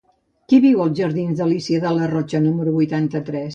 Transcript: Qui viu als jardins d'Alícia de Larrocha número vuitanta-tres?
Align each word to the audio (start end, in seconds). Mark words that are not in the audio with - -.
Qui 0.53 0.57
viu 0.63 0.81
als 0.85 1.01
jardins 1.01 1.37
d'Alícia 1.43 1.83
de 1.85 1.93
Larrocha 1.99 2.43
número 2.49 2.77
vuitanta-tres? 2.81 3.47